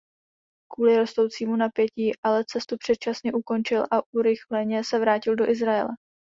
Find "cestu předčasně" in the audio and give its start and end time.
2.47-3.33